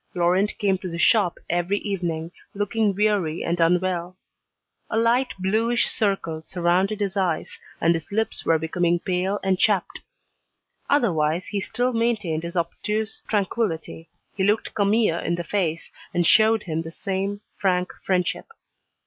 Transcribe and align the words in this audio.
Laurent 0.15 0.57
came 0.57 0.79
to 0.79 0.89
the 0.89 0.97
shop 0.97 1.37
every 1.47 1.77
evening, 1.77 2.31
looking 2.55 2.95
weary 2.95 3.43
and 3.43 3.59
unwell. 3.59 4.17
A 4.89 4.97
light 4.97 5.31
bluish 5.37 5.85
circle 5.89 6.41
surrounded 6.43 6.99
his 6.99 7.15
eyes, 7.15 7.59
and 7.79 7.93
his 7.93 8.11
lips 8.11 8.43
were 8.43 8.57
becoming 8.57 8.97
pale 8.99 9.39
and 9.43 9.59
chapped. 9.59 9.99
Otherwise, 10.89 11.45
he 11.45 11.61
still 11.61 11.93
maintained 11.93 12.41
his 12.41 12.57
obtuse 12.57 13.21
tranquillity, 13.27 14.09
he 14.35 14.43
looked 14.43 14.73
Camille 14.73 15.19
in 15.19 15.35
the 15.35 15.43
face, 15.43 15.91
and 16.15 16.25
showed 16.25 16.63
him 16.63 16.81
the 16.81 16.89
same 16.89 17.41
frank 17.55 17.93
friendship. 18.01 18.47